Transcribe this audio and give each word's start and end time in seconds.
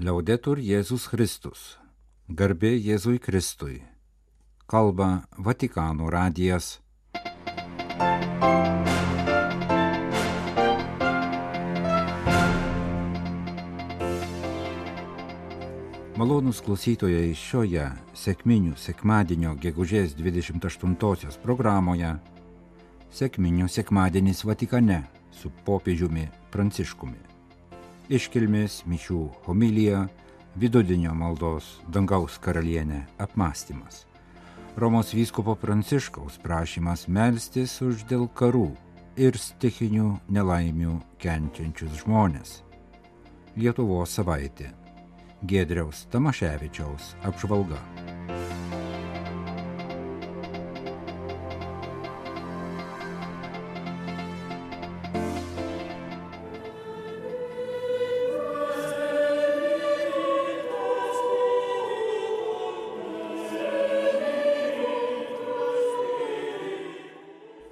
Liaudetur 0.00 0.56
Jėzus 0.56 1.02
Kristus. 1.12 1.76
Garbė 2.32 2.70
Jėzui 2.72 3.18
Kristui. 3.20 3.82
Kalba 4.64 5.26
Vatikano 5.36 6.08
radijas. 6.08 6.78
Malonus 16.16 16.64
klausytojai 16.64 17.34
šioje 17.36 17.90
sėkminių 18.16 18.80
sekmadienio 18.80 19.52
gegužės 19.60 20.16
28 20.16 21.42
programoje 21.44 22.14
Sėkminių 23.12 23.68
sekmadienis 23.68 24.46
Vatikane 24.48 25.02
su 25.28 25.52
popiežiumi 25.68 26.30
Pranciškumi. 26.48 27.29
Iškilmės 28.10 28.80
mišių 28.90 29.20
homilija, 29.44 30.00
vidudienio 30.58 31.12
maldos 31.14 31.76
dangaus 31.94 32.40
karalienė 32.42 33.04
apmąstymas. 33.22 34.00
Romos 34.74 35.12
vyskupo 35.14 35.54
Pranciškaus 35.54 36.40
prašymas 36.42 37.06
melstis 37.06 37.76
už 37.86 38.02
dėl 38.10 38.26
karų 38.34 38.66
ir 39.14 39.38
stichinių 39.38 40.10
nelaimių 40.26 40.98
kenčiančius 41.22 42.02
žmonės. 42.02 42.60
Lietuvos 43.54 44.18
savaitė. 44.18 44.72
Gedriaus 45.46 46.08
Tamaševičiaus 46.10 47.14
apžvalga. 47.22 47.78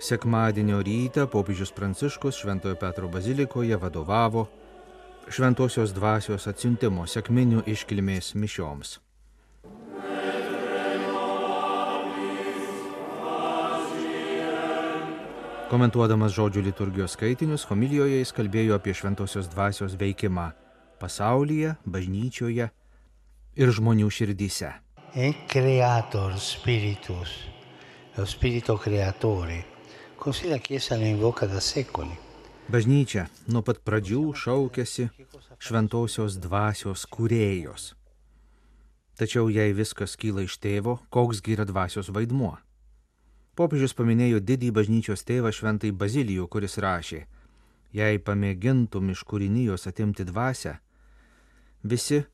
Sekmadienio 0.09 0.79
rytą 0.81 1.27
popiežius 1.29 1.69
Pranciškus 1.77 2.39
Šventojo 2.41 2.77
Petro 2.81 3.09
bazilikoje 3.13 3.77
vadovavo 3.77 4.47
Šventosios 5.29 5.93
dvasios 5.93 6.49
atsiuntimo 6.49 7.05
sekminių 7.05 7.67
iškilmės 7.69 8.33
mišioms. 8.33 8.95
Komentuodamas 15.69 16.33
žodžių 16.33 16.65
liturgijos 16.71 17.13
skaitinius, 17.13 17.69
homilijoje 17.69 18.25
jis 18.25 18.33
kalbėjo 18.33 18.81
apie 18.81 18.97
Šventosios 18.97 19.53
dvasios 19.53 20.01
veikimą 20.01 20.51
pasaulyje, 20.97 21.77
bažnyčioje 21.85 22.73
ir 23.61 23.77
žmonių 23.77 24.09
širdyse. 24.09 24.73
È 25.13 25.35
creator 25.53 26.41
spiritus, 26.41 27.43
spirito 28.25 28.81
creatore. 28.81 29.78
Così 30.29 30.47
la 30.47 30.59
Chiesa 30.59 30.95
lo 30.99 31.07
invoca 31.07 31.47
da 31.47 31.59
secoli. 31.59 32.13
Bažnyčia 32.69 33.23
nuo 33.49 33.63
pat 33.65 33.79
pradžių 33.81 34.35
šaukėsi 34.37 35.07
šventosios 35.57 36.37
dvasios 36.37 37.07
kūrėjos. 37.09 37.87
Tačiau 39.17 39.49
jei 39.49 39.73
viskas 39.73 40.19
kyla 40.21 40.45
iš 40.45 40.59
tėvo, 40.61 40.99
koksgi 41.09 41.57
yra 41.57 41.65
dvasios 41.65 42.13
vaidmuo? 42.13 42.53
Popiežius 43.57 43.97
paminėjo 43.97 44.45
didį 44.45 44.69
bažnyčios 44.77 45.25
tėvą 45.25 45.49
šventai 45.49 45.97
Bazilijų, 45.97 46.45
kuris 46.53 46.77
rašė, 46.77 47.25
jei 47.97 48.21
pamėgintum 48.21 49.09
iš 49.17 49.25
kūrinijos 49.25 49.89
atimti 49.89 50.29
dvasę, 50.29 50.77
visi 51.81 52.27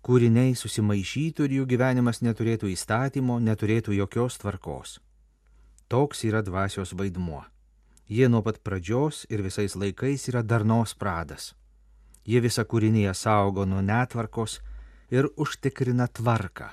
kūriniai 0.00 0.56
susimaišytų 0.56 1.44
ir 1.44 1.60
jų 1.60 1.72
gyvenimas 1.76 2.24
neturėtų 2.24 2.72
įstatymo, 2.72 3.36
neturėtų 3.36 4.00
jokios 4.00 4.40
tvarkos. 4.40 5.02
Toks 5.88 6.24
yra 6.24 6.42
dvasios 6.42 6.94
vaidmuo. 6.96 7.44
Jie 8.08 8.28
nuo 8.28 8.42
pat 8.42 8.60
pradžios 8.64 9.24
ir 9.30 9.42
visais 9.42 9.76
laikais 9.76 10.28
yra 10.28 10.42
darnos 10.42 10.94
pradas. 10.94 11.54
Jie 12.24 12.40
visą 12.40 12.64
kūrinyje 12.64 13.14
saugo 13.14 13.64
nuo 13.64 13.80
netvarkos 13.84 14.60
ir 15.10 15.28
užtikrina 15.36 16.08
tvarką, 16.08 16.68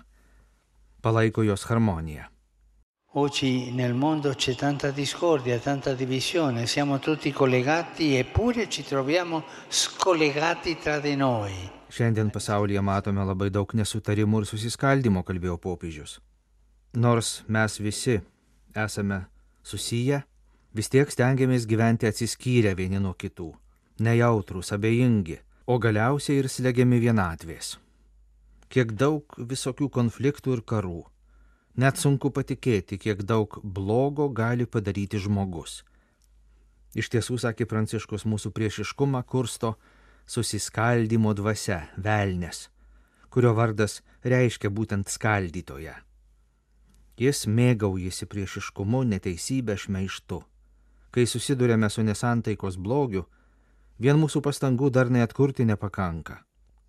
palaiko 1.02 1.44
jos 1.44 1.66
harmoniją. 1.70 2.28
Oggi 3.14 3.72
nel 3.72 3.94
mondo 3.94 4.34
c'è 4.34 4.56
tanta 4.56 4.92
discordia, 4.92 5.60
tanta 5.60 5.94
divisione, 5.94 6.66
siamo 6.66 7.00
tutti 7.00 7.34
collegati 7.34 8.16
eppure 8.16 8.70
ci 8.70 8.86
troviamo 8.86 9.44
scollegati 9.68 10.78
tra 10.78 11.00
di 11.00 11.16
noi. 11.16 11.52
Šiandien 11.90 12.30
pasaulyje 12.32 12.80
matome 12.80 13.26
labai 13.26 13.50
daug 13.52 13.74
nesutarimų 13.76 14.40
ir 14.40 14.48
susiskaldimo, 14.48 15.26
kalbėjo 15.28 15.58
popiežius. 15.60 16.22
Nors 16.96 17.44
mes 17.48 17.76
visi 17.84 18.22
esame 18.76 19.26
susiję, 19.64 20.22
vis 20.74 20.90
tiek 20.90 21.12
stengiamės 21.12 21.68
gyventi 21.68 22.08
atsiskyrę 22.10 22.74
vieni 22.76 23.00
nuo 23.00 23.14
kitų, 23.14 23.52
nejautrus, 24.00 24.72
abejingi, 24.76 25.40
o 25.68 25.78
galiausiai 25.80 26.42
ir 26.42 26.50
slegiami 26.50 27.00
vienatvės. 27.04 27.78
Kiek 28.72 28.94
daug 28.96 29.36
visokių 29.38 29.90
konfliktų 29.92 30.58
ir 30.58 30.62
karų. 30.64 31.02
Net 31.76 32.00
sunku 32.00 32.32
patikėti, 32.32 32.98
kiek 33.00 33.24
daug 33.24 33.60
blogo 33.64 34.28
gali 34.32 34.66
padaryti 34.68 35.20
žmogus. 35.20 35.82
Iš 36.96 37.08
tiesų, 37.12 37.38
sakė 37.40 37.68
Pranciškus, 37.68 38.26
mūsų 38.28 38.52
priešiškumą 38.56 39.24
kursto 39.24 39.76
susiskaldimo 40.28 41.32
dvasia, 41.36 41.86
velnės, 41.96 42.68
kurio 43.32 43.54
vardas 43.56 44.02
reiškia 44.24 44.72
būtent 44.72 45.12
skaldytoje. 45.12 45.96
Jis 47.22 47.46
mėgaujasi 47.46 48.26
priešiškumu, 48.26 49.04
neteisybė, 49.06 49.76
šmeištu. 49.78 50.40
Kai 51.14 51.26
susidurėme 51.30 51.90
su 51.94 52.02
nesantaikos 52.08 52.80
blogiu, 52.82 53.28
vien 54.02 54.18
mūsų 54.18 54.42
pastangų 54.42 54.90
dar 54.96 55.12
neatkurti 55.14 55.68
nepakanka. 55.70 56.40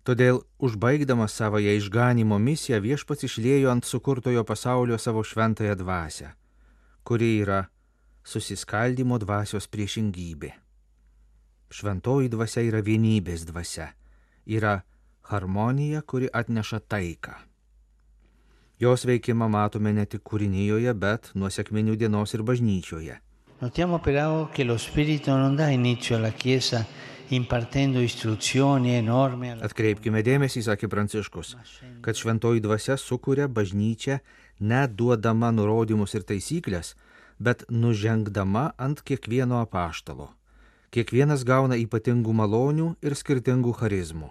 Todėl, 0.03 0.41
užbaigdamas 0.57 1.35
savoje 1.37 1.75
išganimo 1.77 2.39
misiją, 2.41 2.81
viešpats 2.81 3.27
išlėjo 3.29 3.69
ant 3.71 3.85
sukurtojo 3.85 4.43
pasaulio 4.43 4.97
savo 4.97 5.21
šventąją 5.23 5.77
dvasę, 5.79 6.33
kuri 7.07 7.29
yra 7.43 7.61
susiskaldimo 8.25 9.21
dvasios 9.21 9.69
priešingybė. 9.69 10.51
Šventoji 11.69 12.33
dvasia 12.33 12.65
yra 12.65 12.81
vienybės 12.81 13.45
dvasia, 13.47 13.93
yra 14.45 14.79
harmonija, 15.29 16.01
kuri 16.01 16.27
atneša 16.33 16.83
taiką. 16.89 17.37
Jos 18.83 19.05
veikimą 19.07 19.47
matome 19.47 19.93
ne 19.95 20.03
tik 20.03 20.25
kūrinyje, 20.27 20.91
bet 20.99 21.29
nuo 21.39 21.47
sėkminių 21.47 21.93
dienos 22.01 22.33
ir 22.35 22.41
bažnyčioje. 22.43 23.15
Notiamo 23.61 23.99
però 23.99 24.49
che 24.51 24.65
lo 24.65 24.77
Spirito 24.77 25.37
non 25.37 25.55
dà 25.55 25.69
inizio 25.69 26.17
alla 26.17 26.31
Chiesa 26.31 26.85
impartendo 27.29 28.01
istruzioni 28.01 28.97
e 28.97 29.01
norme. 29.01 29.51
Alla... 29.51 29.63
Atkreipkime 29.63 30.19
dėmesį, 30.21 30.65
sakė 30.67 30.89
Pranciškus, 30.91 31.55
kad 32.03 32.19
šventoji 32.19 32.59
dvasia 32.59 32.97
sukuria 32.97 33.47
bažnyčią 33.47 34.17
neduodama 34.59 35.53
nurodymus 35.55 36.17
ir 36.19 36.25
taisyklės, 36.27 36.97
bet 37.39 37.63
nužengdama 37.69 38.73
ant 38.77 38.99
kiekvieno 38.99 39.61
apaštalo. 39.63 40.27
Kiekvienas 40.91 41.45
gauna 41.47 41.79
ypatingų 41.79 42.35
malonių 42.35 42.89
ir 43.01 43.15
skirtingų 43.15 43.71
charizmų. 43.79 44.27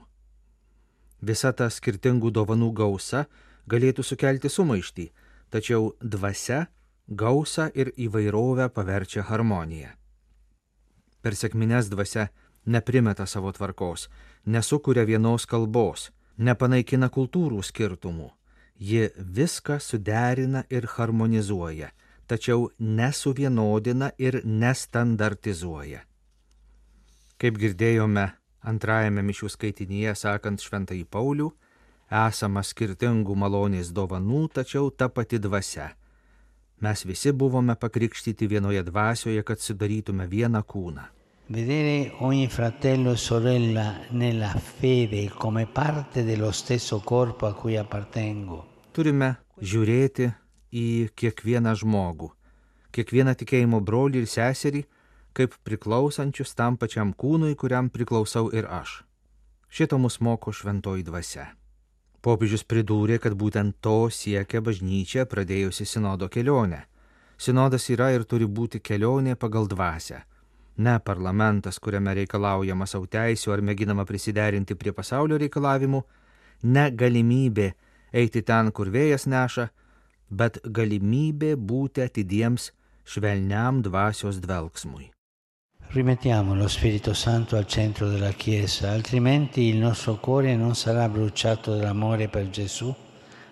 Visa 1.22 1.54
ta 1.56 1.70
skirtingų 1.70 2.34
dovanų 2.36 2.68
gausa 2.76 3.24
galėtų 3.70 4.04
sukelti 4.06 4.50
sumaištį, 4.50 5.08
tačiau 5.50 5.92
dvasia 6.00 6.66
gausa 7.08 7.68
ir 7.74 7.92
įvairovę 7.96 8.68
paverčia 8.74 9.24
harmoniją. 9.28 9.92
Per 11.22 11.36
sėkmines 11.38 11.90
dvasia 11.92 12.28
neprimeta 12.66 13.26
savo 13.26 13.52
tvarkos, 13.52 14.08
nesukuria 14.46 15.04
vienos 15.06 15.46
kalbos, 15.46 16.10
nepanaikina 16.38 17.10
kultūrų 17.10 17.62
skirtumų. 17.62 18.30
Ji 18.82 19.10
viską 19.16 19.78
suderina 19.78 20.64
ir 20.70 20.88
harmonizuoja, 20.96 21.92
tačiau 22.26 22.70
nesuvienodina 22.78 24.10
ir 24.18 24.40
nestandartizuoja. 24.44 26.02
Kaip 27.38 27.58
girdėjome 27.58 28.30
antrajame 28.62 29.22
mišių 29.26 29.50
skaitinyje 29.50 30.14
sakant 30.18 30.62
šventai 30.62 31.02
Paulių, 31.04 31.50
esama 32.12 32.62
skirtingų 32.62 33.34
malonės 33.38 33.90
dovanų, 33.96 34.46
tačiau 34.58 34.90
ta 34.90 35.08
pati 35.08 35.40
dvasia. 35.40 35.92
Mes 36.82 37.04
visi 37.06 37.32
buvome 37.32 37.76
pakrikštyti 37.78 38.46
vienoje 38.50 38.82
dvasioje, 38.82 39.42
kad 39.46 39.60
sudarytume 39.62 40.26
vieną 40.26 40.62
kūną. 40.66 41.04
Vedere 41.52 42.12
ogni 42.20 42.48
fratello 42.48 43.12
e 43.12 43.16
sorella 43.16 44.00
nella 44.10 44.48
fede 44.48 45.28
come 45.28 45.66
parte 45.66 46.24
dello 46.24 46.50
stesso 46.50 47.00
corpo 47.00 47.46
a 47.46 47.54
cui 47.54 47.76
appartengo. 47.76 48.64
Turime 48.92 49.36
žiūrėti 49.60 50.30
į 50.72 51.12
kiekvieną 51.14 51.74
žmogų, 51.76 52.32
kiekvieną 52.90 53.34
tikėjimo 53.36 53.82
brolį 53.84 54.22
ir 54.22 54.28
seserį, 54.28 54.84
kaip 55.32 55.56
priklausančius 55.64 56.54
tam 56.54 56.76
pačiam 56.76 57.12
kūnui, 57.14 57.54
kuriam 57.56 57.90
priklausau 57.90 58.50
ir 58.52 58.66
aš. 58.66 59.02
Šito 59.68 59.98
mus 59.98 60.20
moko 60.20 60.52
šventoji 60.52 61.04
dvasia. 61.04 61.50
Popiežius 62.22 62.62
pridūrė, 62.62 63.18
kad 63.18 63.34
būtent 63.34 63.80
to 63.82 64.06
siekia 64.14 64.60
bažnyčia 64.62 65.24
pradėjusi 65.26 65.86
sinodo 65.90 66.28
kelionę. 66.30 66.84
Sinodas 67.34 67.88
yra 67.90 68.12
ir 68.14 68.22
turi 68.30 68.46
būti 68.46 68.78
kelionė 68.78 69.34
pagal 69.34 69.66
dvasę. 69.66 70.20
Ne 70.78 70.98
parlamentas, 71.04 71.80
kuriame 71.82 72.14
reikalaujama 72.20 72.86
savo 72.86 73.08
teisų 73.10 73.52
ar 73.52 73.62
mėginama 73.66 74.06
prisiderinti 74.06 74.76
prie 74.78 74.92
pasaulio 74.94 75.40
reikalavimų, 75.42 76.02
ne 76.62 76.84
galimybė 76.90 77.72
eiti 78.12 78.42
ten, 78.46 78.70
kur 78.70 78.92
vėjas 78.94 79.26
neša, 79.26 79.66
bet 80.30 80.60
galimybė 80.62 81.56
būti 81.56 82.06
atidiems 82.06 82.70
švelniam 83.04 83.82
dvasios 83.82 84.38
dvelgsmui. 84.40 85.10
Rimettiamo 85.92 86.54
lo 86.54 86.68
Spirito 86.68 87.12
Santo 87.12 87.54
al 87.54 87.66
centro 87.66 88.08
della 88.08 88.32
Chiesa, 88.32 88.92
altrimenti 88.92 89.64
il 89.64 89.76
nostro 89.76 90.16
cuore 90.16 90.56
non 90.56 90.74
sarà 90.74 91.06
bruciato 91.06 91.76
dall'amore 91.76 92.28
per 92.28 92.48
Gesù, 92.48 92.94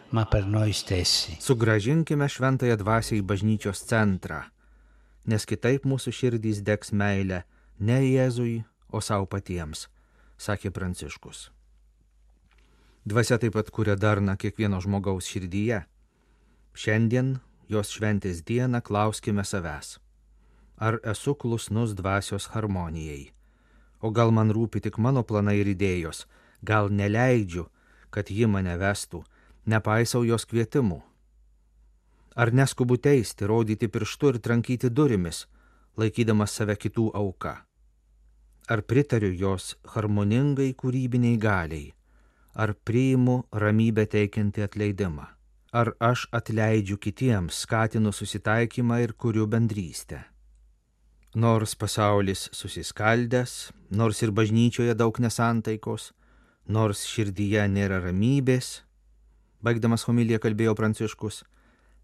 ma 0.08 0.25
per 0.25 0.46
noi 0.46 0.72
stessi. 0.72 1.37
Sugražinkime 1.37 2.25
šventąją 2.32 2.81
dvasią 2.81 3.20
į 3.20 3.26
bažnyčios 3.28 3.84
centrą, 3.84 4.40
nes 5.28 5.44
kitaip 5.44 5.84
mūsų 5.84 6.16
širdys 6.16 6.64
degs 6.64 6.96
meilę 6.96 7.44
ne 7.76 8.00
Jėzui, 8.08 8.64
o 8.88 9.04
savo 9.04 9.28
patiems, 9.28 9.90
sakė 10.40 10.72
Pranciškus. 10.72 11.50
Dvasia 13.04 13.37
taip 13.37 13.52
pat 13.52 13.69
kuria 13.69 14.00
darną 14.00 14.40
kiekvieno 14.40 14.81
žmogaus 14.81 15.28
širdyje. 15.28 15.84
Šiandien, 16.72 17.34
jos 17.69 17.92
šventės 17.92 18.40
dieną, 18.40 18.81
klauskime 18.81 19.44
savęs 19.44 19.98
ar 20.80 20.96
esu 21.04 21.34
klusnus 21.34 21.92
dvasios 21.94 22.48
harmonijai. 22.54 23.30
O 24.00 24.10
gal 24.10 24.32
man 24.32 24.48
rūpi 24.56 24.80
tik 24.80 24.96
mano 24.96 25.22
planai 25.22 25.58
ir 25.60 25.68
idėjos, 25.74 26.24
gal 26.64 26.88
neleidžiu, 26.88 27.66
kad 28.10 28.32
ji 28.32 28.48
mane 28.48 28.76
vestų, 28.80 29.20
nepaisau 29.68 30.24
jos 30.24 30.48
kvietimų. 30.48 31.02
Ar 32.40 32.52
neskubu 32.56 32.96
teisti, 32.96 33.44
rodyti 33.44 33.90
pirštu 33.92 34.32
ir 34.32 34.38
trankyti 34.40 34.88
durimis, 34.88 35.44
laikydamas 36.00 36.56
save 36.56 36.78
kitų 36.80 37.10
auka? 37.14 37.58
Ar 38.70 38.80
pritariu 38.86 39.34
jos 39.34 39.74
harmoningai 39.92 40.72
kūrybiniai 40.80 41.36
galiai? 41.42 41.92
Ar 42.54 42.72
priimu 42.72 43.42
ramybę 43.52 44.06
teikiantį 44.08 44.64
atleidimą? 44.64 45.26
Ar 45.76 45.92
aš 46.00 46.24
atleidžiu 46.34 46.96
kitiems, 46.98 47.60
skatinu 47.66 48.14
susitaikymą 48.14 49.02
ir 49.04 49.12
kuriu 49.12 49.46
bendrystę? 49.46 50.24
Nors 51.34 51.76
pasaulis 51.78 52.48
susiskaldęs, 52.50 53.70
nors 53.94 54.18
ir 54.22 54.32
bažnyčioje 54.34 54.96
daug 54.98 55.14
nesantaikos, 55.22 56.10
nors 56.66 57.04
širdyje 57.06 57.68
nėra 57.70 58.00
ramybės, 58.02 58.82
baigdamas 59.62 60.08
homiliją 60.08 60.40
kalbėjo 60.42 60.74
Pranciškus, 60.74 61.44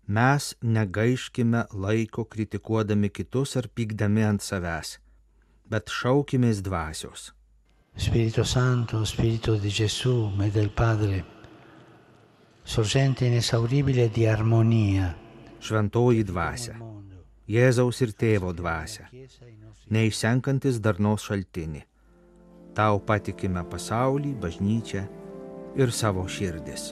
mes 0.06 0.54
negaiškime 0.62 1.64
laiko 1.74 2.22
kritikuodami 2.30 3.10
kitus 3.10 3.56
ar 3.58 3.66
pykdami 3.66 4.22
ant 4.22 4.46
savęs, 4.46 5.00
bet 5.66 5.90
šaukimės 5.90 6.62
dvasios. 6.62 7.32
Spirito 7.98 8.44
Santo, 8.44 9.02
Spirito 9.04 9.56
di 9.58 9.74
Gesù 9.74 10.30
e 10.38 10.50
del 10.50 10.70
Padre, 10.70 11.24
sorgente 12.62 13.26
inesauribile 13.26 14.08
di 14.08 14.26
armonia. 14.26 15.16
Šventoji 15.58 16.22
dvasia 16.22 16.95
Jėzaus 17.46 18.00
ir 18.02 18.10
tėvo 18.18 18.50
dvasia, 18.58 19.06
neišsenkantis 19.94 20.80
darnos 20.82 21.28
šaltinį. 21.28 21.84
Tau 22.74 22.98
patikime 22.98 23.62
pasaulį, 23.70 24.34
bažnyčią 24.42 25.04
ir 25.78 25.92
savo 25.94 26.26
širdis. 26.26 26.90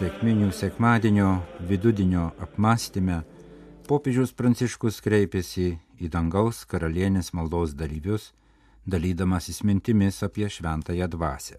Sėkminių 0.00 0.46
sekmadienio 0.56 1.26
vidudienio 1.68 2.30
apmąstymę 2.40 3.18
popiežius 3.84 4.30
Pranciškus 4.32 4.96
kreipėsi 5.04 5.74
į 6.00 6.06
dangaus 6.08 6.62
karalienės 6.64 7.34
maldos 7.36 7.74
dalyvius, 7.76 8.30
dalydamasis 8.88 9.58
mintimis 9.60 10.22
apie 10.24 10.46
šventąją 10.48 11.04
dvasę. 11.12 11.58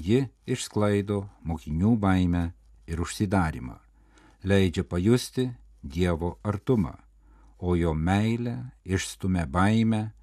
Ji 0.00 0.22
išsklaido 0.48 1.18
mokinių 1.44 1.90
baimę 2.00 2.46
ir 2.88 3.02
užsidarimą, 3.04 3.76
leidžia 4.40 4.84
pajusti 4.88 5.50
Dievo 5.84 6.38
artumą, 6.48 6.94
o 7.60 7.74
jo 7.76 7.92
meilė 7.92 8.54
išstumia 8.88 9.44
baimę, 9.44 10.14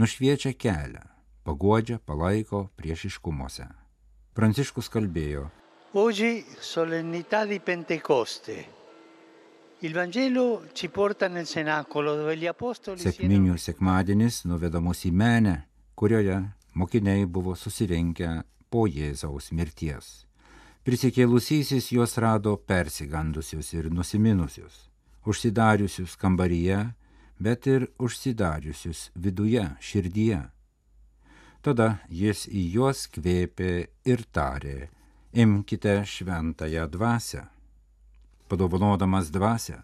nušviečia 0.00 0.54
kelią, 0.56 1.04
pagodžia, 1.44 2.00
palaiko 2.00 2.70
priešiškumuose. 2.80 3.68
Pranciškus 4.32 4.88
kalbėjo, 4.88 5.50
Oggi 5.96 6.44
solennità 6.58 7.46
di 7.46 7.60
Pentecoste. 7.60 8.66
Il 9.78 9.92
Vangelo 9.92 10.66
ci 10.72 10.88
porta 10.88 11.28
nel 11.28 11.46
cenacolo 11.46 12.16
dove 12.16 12.36
gli 12.36 12.48
apostoli 12.50 12.98
Sėkminių 12.98 13.54
sekmadienis 13.54 14.40
nuveda 14.50 14.80
mus 14.82 15.04
į 15.06 15.12
menę, 15.14 15.52
kurioje 15.94 16.40
mokiniai 16.74 17.28
buvo 17.30 17.54
susirinkę 17.54 18.30
po 18.66 18.88
Jėzaus 18.90 19.52
mirties. 19.54 20.08
Prisikėlusysis 20.82 21.92
juos 21.94 22.18
rado 22.18 22.56
persigandusius 22.58 23.70
ir 23.78 23.86
nusiminusius, 23.94 24.88
užsidariusius 25.22 26.18
kambaryje, 26.18 26.80
bet 27.38 27.70
ir 27.70 27.86
užsidariusius 28.02 29.12
viduje, 29.14 29.62
širdyje. 29.78 30.42
Tada 31.62 31.88
jis 32.10 32.48
į 32.50 32.66
juos 32.80 33.06
kvėpė 33.14 33.72
ir 34.10 34.26
tarė, 34.34 34.90
imkite 35.34 36.04
šventąją 36.06 36.88
dvasę. 36.88 37.46
Padovanodamas 38.48 39.30
dvasę, 39.30 39.82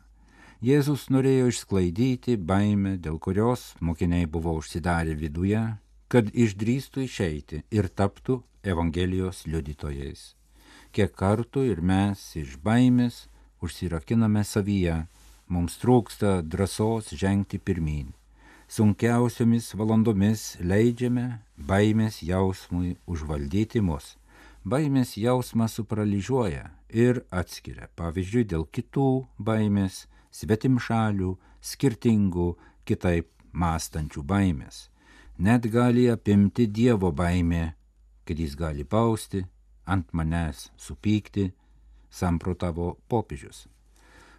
Jėzus 0.61 1.07
norėjo 1.09 1.47
išsklaidyti 1.49 2.35
baimę, 2.37 2.99
dėl 3.01 3.17
kurios 3.19 3.63
mokiniai 3.81 4.27
buvo 4.29 4.53
užsidarę 4.61 5.15
viduje, 5.17 5.63
kad 6.13 6.29
išdrįstų 6.29 7.07
išeiti 7.07 7.63
ir 7.73 7.89
taptų 7.89 8.43
Evangelijos 8.63 9.47
liudytojais. 9.49 10.35
Kiek 10.93 11.17
kartų 11.17 11.65
ir 11.73 11.81
mes 11.81 12.21
iš 12.37 12.59
baimės 12.61 13.25
užsirakiname 13.65 14.45
savyje, 14.45 15.07
mums 15.49 15.81
trūksta 15.81 16.43
drąsos 16.45 17.11
žengti 17.17 17.59
pirmin. 17.59 18.13
Sunkiausiomis 18.69 19.73
valandomis 19.75 20.59
leidžiame 20.61 21.41
baimės 21.57 22.21
jausmui 22.23 22.99
užvaldyti 23.09 23.81
mus 23.81 24.20
baimės 24.65 25.17
jausmas 25.17 25.79
supraližiuoja 25.79 26.71
ir 26.93 27.23
atskiria, 27.31 27.89
pavyzdžiui, 27.97 28.45
dėl 28.45 28.67
kitų 28.69 29.27
baimės, 29.39 30.07
svetimšalių, 30.31 31.37
skirtingų, 31.61 32.49
kitaip 32.85 33.31
mąstančių 33.53 34.23
baimės. 34.23 34.89
Net 35.39 35.67
gali 35.73 36.11
apimti 36.13 36.67
Dievo 36.67 37.13
baimė, 37.13 37.75
kad 38.25 38.39
jis 38.39 38.55
gali 38.55 38.85
pausti, 38.85 39.47
ant 39.87 40.13
manęs 40.13 40.69
supykti, 40.77 41.51
samprotavo 42.11 42.99
popiežius. 43.09 43.67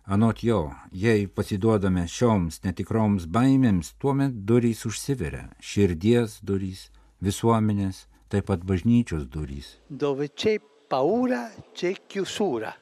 Anot 0.06 0.44
jo, 0.44 0.72
jei 0.92 1.28
pasiduodame 1.28 2.08
šioms 2.10 2.62
netikroms 2.66 3.28
baimėms, 3.30 3.94
tuomet 4.02 4.34
durys 4.46 4.86
užsiveria, 4.86 5.50
širdies 5.62 6.40
durys, 6.46 6.90
visuomenės, 7.22 8.08
taip 8.32 8.48
pat 8.48 8.64
bažnyčios 8.64 9.28
durys. 9.28 9.76
Dove 9.88 10.32
c'è 10.34 10.60
paura, 10.88 11.52
c'è 11.74 11.94
chiusura. 12.08 12.74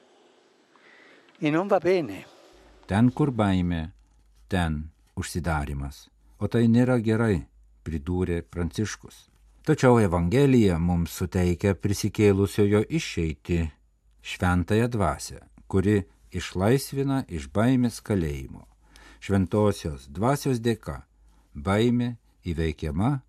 E 1.39 1.49
non 1.49 1.67
va 1.67 1.79
bene. 1.79 2.25
Ten, 2.85 3.11
kur 3.13 3.31
baimė, 3.31 3.89
ten 4.49 4.89
užsidarimas. 5.15 6.07
O 6.39 6.47
tai 6.47 6.67
nėra 6.67 6.99
gerai, 7.03 7.45
pridūrė 7.85 8.41
Pranciškus. 8.43 9.27
Tačiau 9.65 9.99
Evangelija 10.01 10.79
mums 10.81 11.13
suteikia 11.19 11.75
prisikėlusiojo 11.77 12.81
išeiti 12.89 13.59
šventąją 14.25 14.87
dvasę, 14.89 15.39
kuri 15.69 16.01
išlaisvina 16.33 17.23
iš 17.27 17.49
baimės 17.53 17.99
kalėjimo. 18.01 18.65
Šventosios 19.19 20.07
dvasios 20.09 20.61
dėka 20.63 21.01
baimė 21.53 22.15
įveikiama 22.47 23.19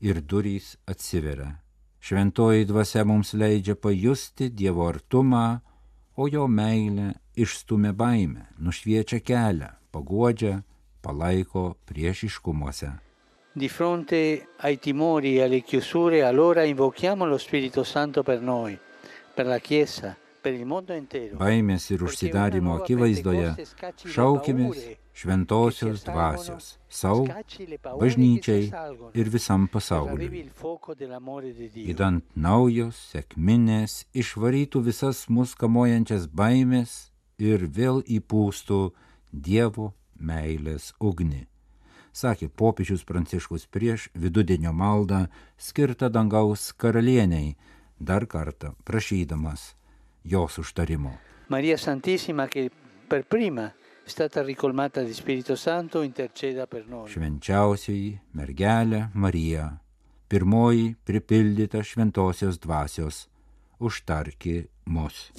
ir 0.00 0.20
durys 0.20 0.74
atsiveria. 0.90 1.63
Šventoji 2.04 2.66
dvasia 2.68 3.00
mums 3.08 3.30
leidžia 3.32 3.78
pajusti 3.80 4.50
Dievo 4.52 4.84
artumą, 4.90 5.60
o 6.20 6.26
jo 6.28 6.44
meilė 6.44 7.14
išstumia 7.40 7.94
baimę, 7.96 8.42
nušviečia 8.60 9.22
kelią, 9.24 9.70
paguodžia, 9.88 10.58
palaiko 11.00 11.62
priešiškumuose. 11.88 12.90
Di 13.56 13.70
fronte 13.72 14.20
ai 14.60 14.76
timori 14.76 15.38
e 15.38 15.44
alle 15.46 15.62
chiusure, 15.62 16.20
allora 16.22 16.64
invochiamo 16.64 17.24
lo 17.24 17.38
Spirito 17.38 17.84
Santo 17.84 18.22
per 18.22 18.42
noi, 18.42 18.78
per 19.34 19.46
la 19.46 19.58
Chiesa, 19.58 20.14
Baimės 20.44 21.86
ir 21.94 22.02
užsidarimo 22.04 22.74
akivaizdoje 22.76 23.52
šaukimės 24.12 24.80
šventosios 25.16 26.02
dvasios. 26.04 26.66
Savo, 26.88 27.24
bažnyčiai 28.00 28.66
ir 29.16 29.30
visam 29.32 29.64
pasauliui. 29.72 30.42
Įdant 31.86 32.26
naujos 32.36 32.98
sėkminės 33.12 33.94
išvarytų 34.12 34.82
visas 34.88 35.24
mus 35.32 35.54
kamuojančias 35.56 36.26
baimės 36.28 36.96
ir 37.38 37.64
vėl 37.78 38.02
įpūstų 38.04 38.80
Dievo 39.32 39.92
meilės 40.20 40.92
ugnį. 41.00 41.46
Sakė 42.14 42.46
popiežius 42.48 43.02
Pranciškus 43.08 43.64
prieš 43.66 44.10
vidudienio 44.14 44.70
maldą 44.76 45.24
skirtą 45.58 46.12
dangaus 46.12 46.68
karalieniai, 46.78 47.56
dar 47.98 48.28
kartą 48.30 48.76
prašydamas 48.86 49.72
jos 50.24 50.58
užtarimo. 50.58 51.18
Marija 51.48 51.76
Santissima, 51.76 52.48
che 52.48 52.70
per 53.06 53.26
prima 53.26 53.66
è 54.04 54.08
stata 54.08 54.42
ricolmata 54.42 55.02
di 55.02 55.12
Spirito 55.12 55.56
Santo, 55.56 56.02
interceda 56.02 56.66
per 56.66 56.86
noi. 56.88 57.08
Švenčiausioji 57.08 58.18
mergelė 58.32 59.10
Marija, 59.12 59.68
pirmoji 60.28 60.96
pripildyta 61.04 61.82
šventosios 61.84 62.58
dvasios, 62.58 63.28
užtarki 63.78 64.64
mus. 64.84 65.30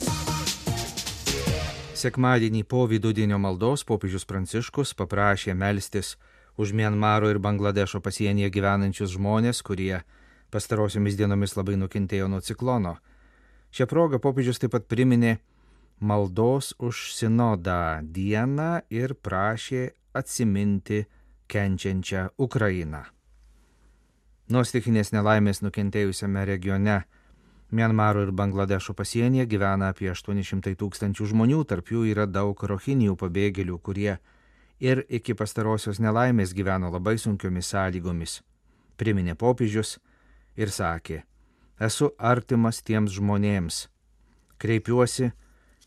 Sekmadienį 1.96 2.64
po 2.70 2.86
vidudienio 2.86 3.38
maldos 3.42 3.86
popiežius 3.88 4.26
Pranciškus 4.30 4.94
paprašė 5.00 5.56
melstis 5.58 6.16
už 6.58 6.74
Mianmaro 6.74 7.30
ir 7.32 7.40
Bangladešo 7.40 8.02
pasienyje 8.04 8.52
gyvenančius 8.54 9.16
žmonės, 9.16 9.62
kurie 9.66 10.04
pastarosiomis 10.52 11.18
dienomis 11.18 11.56
labai 11.58 11.76
nukentėjo 11.80 12.28
nuo 12.30 12.42
ciklono. 12.44 12.98
Šią 13.76 13.90
progą 13.92 14.22
popiežius 14.24 14.62
taip 14.62 14.72
pat 14.72 14.86
priminė 14.88 15.34
maldos 16.00 16.72
už 16.80 17.10
sinodą 17.12 18.00
dieną 18.16 18.86
ir 18.88 19.18
prašė 19.20 19.90
atsiminti 20.16 21.02
kenčiančią 21.52 22.30
Ukrainą. 22.40 23.02
Nuo 24.48 24.64
stikinės 24.64 25.12
nelaimės 25.12 25.60
nukentėjusiame 25.66 26.46
regione 26.48 27.02
Mianmaro 27.76 28.24
ir 28.24 28.32
Bangladešo 28.32 28.94
pasienyje 28.96 29.48
gyvena 29.50 29.92
apie 29.92 30.08
800 30.14 30.78
tūkstančių 30.80 31.28
žmonių, 31.34 31.64
tarp 31.68 31.92
jų 31.92 32.06
yra 32.14 32.30
daug 32.32 32.56
rohinijų 32.56 33.18
pabėgėlių, 33.20 33.80
kurie 33.84 34.20
ir 34.80 35.04
iki 35.10 35.36
pastarosios 35.36 36.00
nelaimės 36.00 36.56
gyveno 36.56 36.94
labai 36.96 37.18
sunkiomis 37.20 37.76
sąlygomis, 37.76 38.40
priminė 38.96 39.36
popiežius 39.36 39.98
ir 40.56 40.72
sakė, 40.72 41.26
esu 41.80 42.12
artimas 42.18 42.82
tiems 42.86 43.16
žmonėms, 43.18 43.86
kreipiuosi 44.62 45.32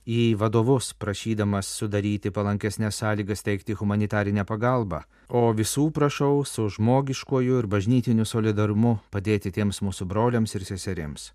į 0.08 0.38
vadovus, 0.40 0.94
prašydamas 0.96 1.68
sudaryti 1.80 2.32
palankesnės 2.32 3.00
sąlygas 3.02 3.44
teikti 3.44 3.76
humanitarinę 3.76 4.44
pagalbą, 4.48 5.02
o 5.28 5.52
visų 5.52 5.90
prašau 5.92 6.44
su 6.48 6.68
žmogiškoju 6.72 7.60
ir 7.60 7.68
bažnytiniu 7.68 8.24
solidarumu 8.24 8.98
padėti 9.12 9.52
tiems 9.52 9.82
mūsų 9.84 10.08
broliams 10.08 10.56
ir 10.56 10.64
seserims. 10.64 11.32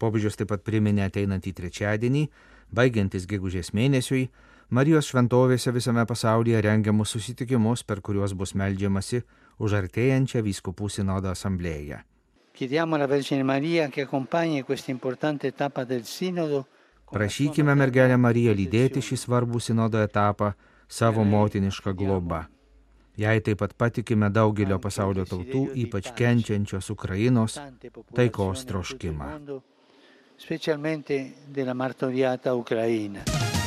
Popiežius 0.00 0.36
taip 0.36 0.52
pat 0.52 0.64
priminė 0.64 1.06
ateinantį 1.08 1.52
trečiadienį, 1.56 2.28
baigiantis 2.72 3.26
gegužės 3.28 3.72
mėnesiui, 3.76 4.28
Marijos 4.70 5.08
šventovėse 5.10 5.72
visame 5.74 6.04
pasaulyje 6.06 6.60
rengiamus 6.62 7.10
susitikimus, 7.16 7.82
per 7.82 7.98
kuriuos 8.06 8.36
bus 8.38 8.52
melžiamasi 8.54 9.24
už 9.58 9.74
artėjančią 9.80 10.44
vyskupų 10.46 10.86
sinodo 10.94 11.32
asamblėją. 11.32 12.04
Prašykime 17.10 17.74
mergelę 17.74 18.16
Mariją 18.16 18.52
lydėti 18.54 19.02
šį 19.02 19.16
svarbų 19.24 19.60
sinodo 19.60 19.98
etapą 19.98 20.52
savo 20.86 21.24
motinišką 21.24 21.94
globą. 21.98 22.44
Jei 23.18 23.40
taip 23.44 23.58
pat 23.62 23.74
patikime 23.74 24.30
daugelio 24.30 24.78
pasaulio 24.78 25.24
tautų, 25.28 25.64
ypač 25.84 26.12
kenčiančios 26.16 26.90
Ukrainos, 26.94 27.58
taikos 28.14 28.64
troškimą. 28.70 29.32
Specialmente 30.40 31.18
della 31.52 31.74
martoriata 31.74 32.54
Ucraina. 32.54 33.59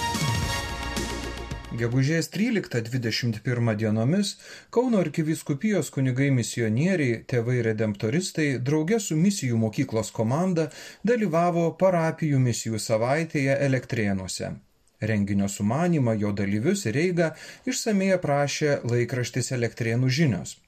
Gegužės 1.73 2.27
13-21 2.29 3.71
dienomis 3.81 4.35
Kauno 4.75 4.99
arkiviskupijos 5.01 5.87
kunigai 5.95 6.27
misionieriai, 6.29 7.23
tėvai 7.25 7.63
redemptoristai 7.65 8.59
drauge 8.67 8.99
su 9.01 9.17
misijų 9.17 9.57
mokyklos 9.57 10.11
komanda 10.13 10.67
dalyvavo 11.01 11.63
parapijų 11.79 12.41
misijų 12.43 12.81
savaitėje 12.83 13.55
Elektrėnuose. 13.67 14.51
Renginio 15.01 15.49
sumanimą 15.49 16.13
jo 16.21 16.29
dalyvius 16.37 16.85
ir 16.91 16.99
eigą 17.07 17.31
išsamei 17.65 18.11
aprašė 18.19 18.75
laikraštis 18.93 19.49
Elektrėnų 19.57 20.13
žinios. 20.19 20.59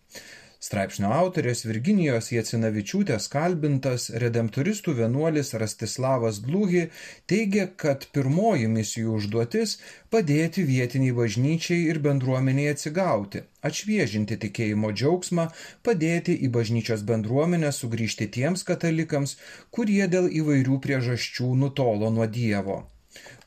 Straipsnio 0.65 1.12
autorės 1.13 1.60
Virginijos 1.67 2.31
Jacinavičiūtės 2.34 3.27
kalbintas 3.29 4.07
redemptoristų 4.24 4.95
vienuolis 5.00 5.53
Rastislavas 5.62 6.39
Dlugi 6.45 6.88
teigia, 7.29 7.67
kad 7.84 8.07
pirmoji 8.17 8.72
misijų 8.77 9.13
užduotis- 9.19 9.75
padėti 10.15 10.63
vietiniai 10.69 11.13
bažnyčiai 11.19 11.77
ir 11.91 12.00
bendruomeniai 12.07 12.74
atsigauti, 12.74 13.43
atšviežinti 13.69 14.39
tikėjimo 14.48 14.89
džiaugsmą, 14.95 15.48
padėti 15.86 16.39
į 16.48 16.51
bažnyčios 16.57 17.05
bendruomenę 17.13 17.69
sugrįžti 17.81 18.31
tiems 18.39 18.65
katalikams, 18.72 19.38
kurie 19.69 20.01
dėl 20.17 20.34
įvairių 20.41 20.81
priežasčių 20.88 21.53
nutolo 21.62 22.10
nuo 22.17 22.25
Dievo. 22.39 22.81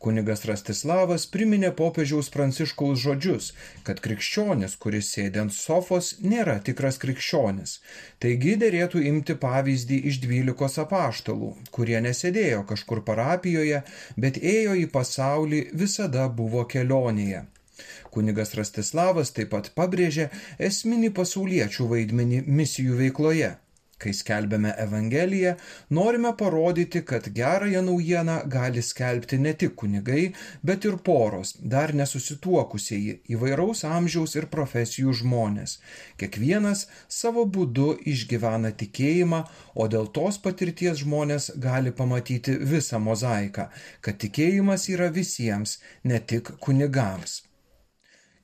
Kunigas 0.05 0.45
Rastislavas 0.49 1.25
priminė 1.35 1.71
popiežiaus 1.81 2.29
pranciškaus 2.35 3.01
žodžius, 3.03 3.49
kad 3.87 3.99
krikščionis, 4.05 4.77
kuris 4.85 5.11
sėdė 5.15 5.43
ant 5.43 5.55
sofos, 5.57 6.13
nėra 6.33 6.57
tikras 6.69 7.01
krikščionis. 7.03 7.75
Taigi 8.23 8.55
dėrėtų 8.63 9.03
imti 9.11 9.37
pavyzdį 9.43 10.01
iš 10.13 10.21
dvylikos 10.25 10.79
apaštalų, 10.85 11.53
kurie 11.75 11.99
nesėdėjo 12.07 12.65
kažkur 12.71 13.03
parapijoje, 13.11 13.83
bet 14.17 14.39
ėjo 14.55 14.79
į 14.85 14.89
pasaulį 14.95 15.63
visada 15.85 16.29
buvo 16.41 16.65
kelionėje. 16.75 17.45
Kunigas 18.15 18.55
Rastislavas 18.59 19.35
taip 19.37 19.51
pat 19.55 19.73
pabrėžė 19.79 20.31
esminį 20.71 21.11
pasauliečių 21.19 21.91
vaidmenį 21.93 22.45
misijų 22.61 23.03
veikloje. 23.03 23.57
Kai 23.99 24.13
skelbėme 24.15 24.71
Evangeliją, 24.79 25.55
norime 25.91 26.31
parodyti, 26.39 27.03
kad 27.03 27.25
gerąją 27.35 27.83
naujieną 27.83 28.37
gali 28.47 28.83
skelbti 28.83 29.39
ne 29.43 29.55
tik 29.59 29.75
kunigai, 29.81 30.29
bet 30.63 30.87
ir 30.87 31.01
poros, 31.09 31.57
dar 31.73 31.95
nesusituokusieji, 32.01 33.17
įvairaus 33.35 33.83
amžiaus 33.89 34.37
ir 34.39 34.47
profesijų 34.53 35.17
žmonės. 35.23 35.79
Kiekvienas 36.23 36.87
savo 37.19 37.43
būdu 37.59 37.89
išgyvena 38.15 38.71
tikėjimą, 38.85 39.43
o 39.75 39.89
dėl 39.91 40.07
tos 40.15 40.39
patirties 40.47 41.03
žmonės 41.03 41.51
gali 41.67 41.91
pamatyti 41.91 42.55
visą 42.75 43.03
mozaiką, 43.03 43.67
kad 44.01 44.23
tikėjimas 44.23 44.89
yra 44.95 45.11
visiems, 45.21 45.79
ne 46.05 46.23
tik 46.23 46.55
kunigams. 46.63 47.41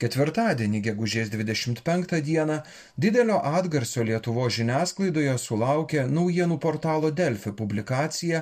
Ketvirtadienį, 0.03 0.81
gegužės 0.89 1.29
25 1.31 2.17
dieną, 2.27 2.55
didelio 2.99 3.37
atgarsio 3.59 4.03
Lietuvo 4.09 4.49
žiniasklaidoje 4.57 5.35
sulaukė 5.39 6.03
naujienų 6.11 6.57
portalo 6.65 7.13
Delfi 7.21 7.53
publikacija, 7.61 8.41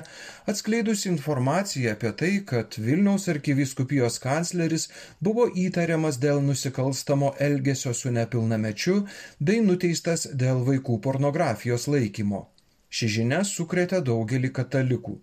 atskleidusi 0.49 1.11
informaciją 1.11 1.93
apie 1.93 2.13
tai, 2.21 2.31
kad 2.53 2.79
Vilniaus 2.87 3.29
arkiviskupijos 3.35 4.17
kancleris 4.23 4.87
buvo 5.21 5.45
įtariamas 5.65 6.17
dėl 6.25 6.41
nusikalstamo 6.47 7.35
elgesio 7.49 7.93
su 8.01 8.09
nepilnamečiu 8.17 8.97
bei 9.39 9.61
nuteistas 9.69 10.25
dėl 10.33 10.65
vaikų 10.65 10.97
pornografijos 11.05 11.85
laikymo. 11.85 12.43
Ši 12.89 13.13
žinia 13.19 13.45
sukrėtė 13.45 14.01
daugelį 14.09 14.55
katalikų. 14.57 15.19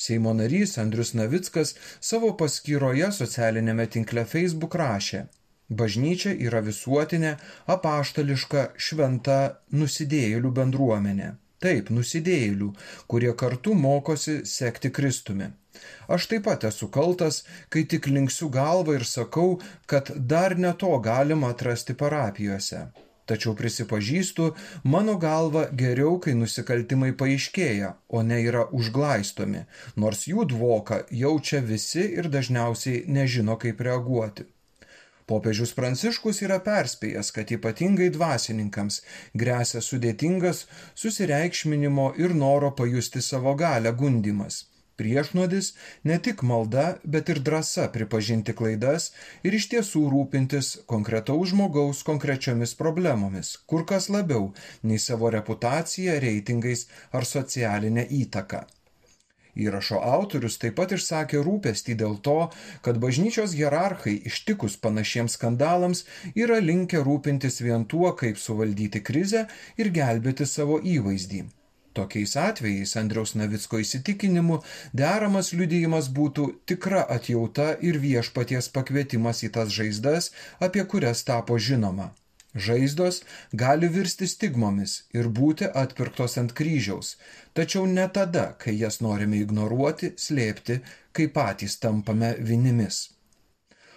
Seimo 0.00 0.32
narys 0.40 0.78
Andrius 0.80 1.12
Navickas 1.12 1.76
savo 2.00 2.32
paskyroje 2.40 3.12
socialinėme 3.20 3.90
tinkle 3.92 4.24
Facebook 4.28 4.80
rašė. 4.80 5.26
Bažnyčia 5.70 6.34
yra 6.46 6.60
visuotinė, 6.60 7.36
apaštališka, 7.72 8.64
šventa 8.76 9.38
nusidėjėlių 9.72 10.50
bendruomenė. 10.58 11.30
Taip, 11.64 11.88
nusidėjėlių, 11.88 12.72
kurie 13.08 13.32
kartu 13.32 13.72
mokosi 13.74 14.42
sekti 14.44 14.90
Kristumi. 14.92 15.48
Aš 16.16 16.26
taip 16.30 16.44
pat 16.48 16.66
esu 16.68 16.90
kaltas, 16.92 17.44
kai 17.72 17.86
tik 17.88 18.10
linksiu 18.12 18.50
galvą 18.52 18.98
ir 18.98 19.06
sakau, 19.08 19.56
kad 19.86 20.12
dar 20.34 20.58
ne 20.58 20.74
to 20.82 20.92
galima 21.08 21.54
atrasti 21.54 21.96
parapijose. 21.96 22.84
Tačiau 23.24 23.54
prisipažįstu, 23.56 24.50
mano 24.84 25.14
galva 25.16 25.64
geriau, 25.82 26.18
kai 26.20 26.34
nusikaltimai 26.36 27.14
paaiškėja, 27.20 27.94
o 28.12 28.20
ne 28.20 28.42
yra 28.44 28.66
užglaistomi, 28.78 29.64
nors 29.96 30.26
jų 30.28 30.44
dvoką 30.52 31.06
jaučia 31.22 31.62
visi 31.64 32.04
ir 32.20 32.28
dažniausiai 32.34 33.06
nežino, 33.08 33.56
kaip 33.64 33.80
reaguoti. 33.88 34.44
Popiežius 35.30 35.72
Pranciškus 35.76 36.42
yra 36.44 36.58
perspėjęs, 36.64 37.30
kad 37.36 37.52
ypatingai 37.56 38.10
dvasininkams 38.12 39.00
grėsia 39.42 39.80
sudėtingas 39.86 40.66
susireikšminimo 41.00 42.10
ir 42.20 42.36
noro 42.44 42.70
pajusti 42.80 43.22
savo 43.24 43.54
galę 43.64 43.94
gundimas. 44.02 44.64
Priešnuodis 45.00 45.72
ne 46.10 46.18
tik 46.26 46.44
malda, 46.50 46.84
bet 47.16 47.32
ir 47.32 47.40
drąsa 47.48 47.88
pripažinti 47.96 48.54
klaidas 48.60 49.08
ir 49.48 49.56
iš 49.58 49.66
tiesų 49.72 50.04
rūpintis 50.12 50.70
konkretaus 50.92 51.50
žmogaus 51.54 52.04
konkrečiomis 52.06 52.76
problemomis, 52.84 53.56
kur 53.66 53.88
kas 53.90 54.12
labiau 54.16 54.52
nei 54.84 55.00
savo 55.08 55.32
reputacija, 55.34 56.20
reitingais 56.28 56.86
ar 57.10 57.26
socialinė 57.34 58.06
įtaka. 58.22 58.66
Įrašo 59.54 60.00
autorius 60.02 60.58
taip 60.62 60.74
pat 60.80 60.92
išsakė 60.96 61.42
rūpestį 61.46 61.94
dėl 62.02 62.16
to, 62.26 62.38
kad 62.86 62.98
bažnyčios 63.02 63.54
hierarchai 63.58 64.16
ištikus 64.30 64.78
panašiems 64.86 65.36
skandalams 65.38 66.04
yra 66.34 66.58
linkę 66.62 67.02
rūpintis 67.06 67.60
vien 67.62 67.84
tuo, 67.90 68.10
kaip 68.18 68.40
suvaldyti 68.46 69.02
krizę 69.10 69.44
ir 69.78 69.92
gelbėti 69.94 70.48
savo 70.50 70.80
įvaizdį. 70.96 71.44
Tokiais 71.94 72.34
atvejais 72.42 72.96
Andriaus 72.98 73.36
Navicko 73.38 73.78
įsitikinimu 73.78 74.56
deramas 75.00 75.52
liudijimas 75.54 76.10
būtų 76.16 76.48
tikra 76.66 77.04
atjauta 77.16 77.68
ir 77.90 78.00
viešpaties 78.02 78.72
pakvietimas 78.74 79.44
į 79.46 79.52
tas 79.54 79.70
žaizdas, 79.78 80.32
apie 80.58 80.82
kurias 80.90 81.22
tapo 81.30 81.60
žinoma. 81.68 82.10
Žaizdos 82.54 83.22
gali 83.52 83.88
virsti 83.90 84.28
stigmomis 84.30 84.92
ir 85.18 85.26
būti 85.38 85.66
atpirktos 85.80 86.38
ant 86.42 86.52
kryžiaus, 86.60 87.16
tačiau 87.52 87.88
ne 87.96 88.04
tada, 88.18 88.44
kai 88.62 88.76
jas 88.78 89.00
norime 89.02 89.40
ignoruoti, 89.42 90.12
slėpti, 90.26 90.78
kai 91.12 91.26
patys 91.34 91.76
tampame 91.82 92.30
vinimis. 92.38 93.00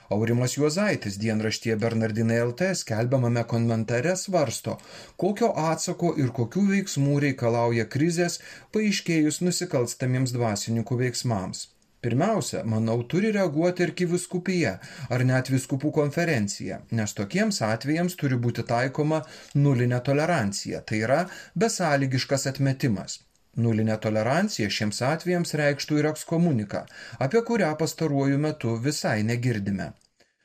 Aurimas 0.09 0.57
Juozaitis 0.57 1.19
dienraštyje 1.21 1.75
Bernardinai 1.75 2.39
LT 2.47 2.71
skelbiamame 2.81 3.43
komentare 3.53 4.15
svarsto, 4.15 4.77
kokio 5.21 5.51
atsako 5.69 6.13
ir 6.17 6.33
kokių 6.41 6.63
veiksmų 6.73 7.17
reikalauja 7.27 7.85
krizės 7.95 8.39
paaiškėjus 8.73 9.41
nusikalstamiems 9.45 10.33
dvasininkų 10.33 11.03
veiksmams. 11.03 11.67
Pirmiausia, 12.01 12.59
manau, 12.63 12.99
turi 13.11 13.31
reaguoti 13.33 13.83
ir 13.83 13.91
kiviskupija 13.99 14.73
ar 15.15 15.23
net 15.25 15.49
viskupų 15.49 15.89
konferencija, 15.95 16.81
nes 16.99 17.15
tokiems 17.17 17.61
atvejams 17.65 18.15
turi 18.21 18.37
būti 18.43 18.65
taikoma 18.71 19.23
nulinė 19.55 20.03
tolerancija, 20.09 20.83
tai 20.85 20.99
yra 21.07 21.23
besąlygiškas 21.63 22.45
atmetimas. 22.53 23.17
Nulinė 23.65 23.95
tolerancija 23.97 24.69
šiems 24.69 25.01
atvejams 25.07 25.55
reikštų 25.57 25.97
ir 25.97 26.09
ekskomuniką, 26.11 26.83
apie 27.25 27.41
kurią 27.49 27.71
pastaruoju 27.79 28.37
metu 28.43 28.75
visai 28.83 29.23
negirdime. 29.31 29.89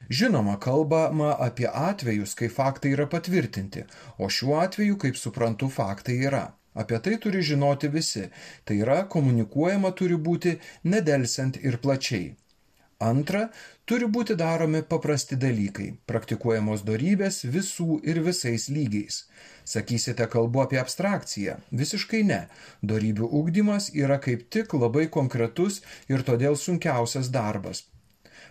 Žinoma, 0.08 0.56
kalbama 0.60 1.34
apie 1.48 1.68
atvejus, 1.68 2.32
kai 2.40 2.48
faktai 2.48 2.96
yra 2.96 3.06
patvirtinti, 3.12 3.84
o 4.18 4.32
šiuo 4.32 4.56
atveju, 4.64 4.96
kaip 5.04 5.20
suprantu, 5.20 5.68
faktai 5.76 6.16
yra. 6.30 6.46
Apie 6.74 6.98
tai 7.04 7.18
turi 7.20 7.42
žinoti 7.44 7.88
visi, 7.92 8.28
tai 8.64 8.78
yra 8.80 9.02
komunikuojama 9.14 9.90
turi 9.98 10.16
būti 10.28 10.54
nedelsiant 10.88 11.58
ir 11.60 11.76
plačiai. 11.84 12.30
Antra, 13.02 13.48
turi 13.84 14.06
būti 14.06 14.36
daromi 14.38 14.80
paprasti 14.86 15.36
dalykai, 15.44 15.88
praktikuojamos 16.06 16.84
darybės 16.86 17.42
visų 17.56 17.98
ir 18.06 18.20
visais 18.22 18.68
lygiais. 18.70 19.24
Sakysite, 19.72 20.26
kalbu 20.30 20.62
apie 20.62 20.78
abstrakciją. 20.80 21.56
Visiškai 21.82 22.22
ne. 22.28 22.40
Darybių 22.92 23.28
ugdymas 23.40 23.90
yra 24.04 24.18
kaip 24.22 24.46
tik 24.54 24.74
labai 24.78 25.08
konkretus 25.16 25.80
ir 26.08 26.22
todėl 26.28 26.58
sunkiausias 26.58 27.30
darbas. 27.34 27.84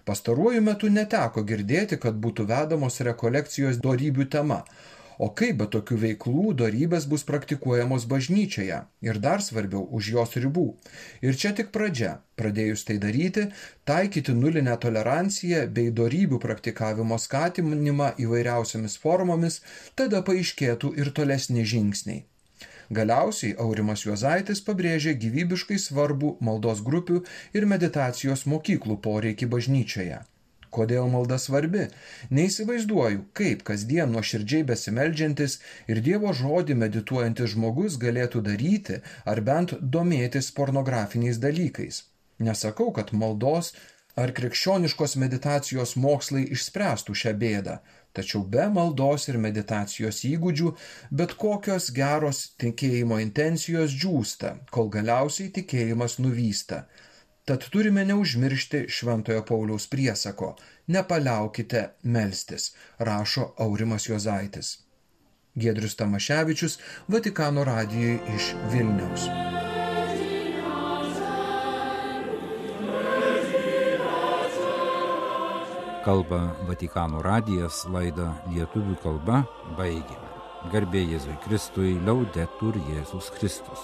Pastaruoju 0.06 0.62
metu 0.66 0.90
neteko 0.90 1.44
girdėti, 1.48 2.00
kad 2.04 2.18
būtų 2.26 2.48
vedamos 2.52 3.00
rekolekcijos 3.08 3.80
darybių 3.84 4.28
tema. 4.36 4.64
O 5.20 5.30
kaip 5.36 5.58
be 5.60 5.68
tokių 5.76 5.98
veiklų 6.06 6.54
darybės 6.62 7.08
bus 7.12 7.26
praktikuojamos 7.28 8.08
bažnyčioje 8.14 8.80
ir 9.08 9.20
dar 9.26 9.44
svarbiau 9.44 9.84
už 9.98 10.10
jos 10.16 10.38
ribų. 10.46 10.66
Ir 11.22 11.38
čia 11.44 11.52
tik 11.58 11.72
pradžia. 11.76 12.20
Pradėjus 12.40 12.86
tai 12.88 12.98
daryti, 13.02 13.50
taikyti 13.86 14.34
nulinę 14.34 14.78
toleranciją 14.82 15.68
bei 15.76 15.92
darybių 16.00 16.40
praktikavimo 16.42 17.20
skatinimą 17.22 18.16
įvairiausiamis 18.26 18.98
formomis, 19.04 19.62
tada 19.96 20.24
paaiškėtų 20.26 20.96
ir 20.98 21.14
tolesni 21.14 21.68
žingsniai. 21.76 22.26
Galiausiai 22.92 23.54
Aurimas 23.64 24.02
Juozaitis 24.04 24.60
pabrėžė 24.68 25.14
gyvybiškai 25.20 25.78
svarbų 25.80 26.34
maldos 26.44 26.82
grupių 26.84 27.22
ir 27.56 27.70
meditacijos 27.74 28.44
mokyklų 28.54 28.98
poreikį 29.06 29.48
bažnyčioje. 29.54 30.20
Kodėl 30.72 31.10
malda 31.12 31.38
svarbi? 31.44 31.88
Neįsivaizduoju, 32.38 33.26
kaip 33.38 33.64
kasdien 33.68 34.14
nuoširdžiai 34.16 34.64
besimeldžiantis 34.72 35.58
ir 35.92 36.02
Dievo 36.06 36.32
žodį 36.42 36.78
medituojantis 36.84 37.54
žmogus 37.56 37.98
galėtų 38.02 38.44
daryti 38.48 39.02
ar 39.26 39.44
bent 39.48 39.76
domėtis 39.96 40.52
pornografiniais 40.56 41.42
dalykais. 41.44 42.06
Nesakau, 42.40 42.92
kad 42.96 43.12
maldos 43.12 43.74
ar 44.22 44.32
krikščioniškos 44.38 45.18
meditacijos 45.24 45.98
mokslai 46.00 46.48
išspręstų 46.56 47.18
šią 47.24 47.36
bėdą, 47.44 47.82
Tačiau 48.12 48.42
be 48.54 48.64
maldos 48.76 49.30
ir 49.32 49.38
meditacijos 49.40 50.18
įgūdžių 50.28 50.72
bet 51.20 51.36
kokios 51.40 51.86
geros 51.96 52.42
tikėjimo 52.60 53.22
intencijos 53.24 53.94
džiūsta, 53.96 54.52
kol 54.76 54.92
galiausiai 54.96 55.54
tikėjimas 55.58 56.18
nuvysta. 56.20 56.82
Tad 57.46 57.70
turime 57.70 58.06
neužmiršti 58.06 58.86
Šventojo 58.90 59.46
Pauliaus 59.46 59.88
priesako- 59.88 60.56
nepaliaukite 60.94 61.90
melstis, 62.04 62.76
rašo 63.00 63.54
Aurimas 63.58 64.10
Jozaitis. 64.10 64.80
Gedrius 65.56 65.96
Tamaševičius, 65.96 66.80
Vatikano 67.08 67.64
radijui 67.64 68.20
iš 68.36 68.54
Vilniaus. 68.72 69.28
kalba 76.06 76.40
Vatikano 76.66 77.22
radijas 77.22 77.84
laidą 77.94 78.32
lietuvių 78.50 78.96
kalba 79.04 79.44
baigėme. 79.78 80.30
Garbė 80.74 81.04
Jėzui 81.14 81.36
Kristui, 81.46 81.94
liaudetur 82.06 82.78
Jėzus 82.90 83.30
Kristus. 83.38 83.84